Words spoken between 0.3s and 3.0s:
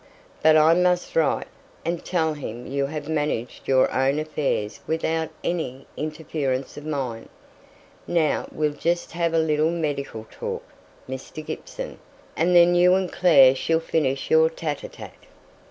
But I must write, and tell him you